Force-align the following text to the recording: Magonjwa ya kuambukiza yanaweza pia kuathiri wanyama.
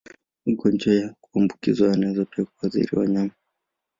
Magonjwa 0.45 0.93
ya 0.93 1.15
kuambukiza 1.21 1.87
yanaweza 1.87 2.25
pia 2.25 2.45
kuathiri 2.45 2.97
wanyama. 2.99 3.31